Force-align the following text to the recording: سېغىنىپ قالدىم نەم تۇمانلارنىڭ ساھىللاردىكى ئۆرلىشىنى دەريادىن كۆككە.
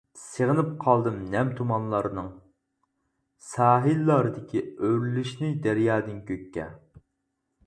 سېغىنىپ 0.19 0.69
قالدىم 0.83 1.19
نەم 1.33 1.51
تۇمانلارنىڭ 1.59 2.31
ساھىللاردىكى 3.51 4.65
ئۆرلىشىنى 4.71 5.53
دەريادىن 5.69 6.19
كۆككە. 6.33 6.67